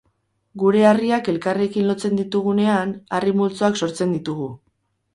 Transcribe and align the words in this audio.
Gure 0.63 0.79
harriak 0.91 1.29
elkarrekin 1.33 1.87
lotzen 1.91 2.19
ditugunean, 2.23 2.97
harri 3.21 3.39
multzoak 3.45 3.81
sortzen 3.85 4.21
ditugu. 4.21 4.53